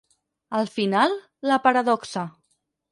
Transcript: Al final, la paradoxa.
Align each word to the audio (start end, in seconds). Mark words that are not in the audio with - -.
Al 0.59 0.69
final, 0.77 1.13
la 1.51 1.61
paradoxa. 1.69 2.27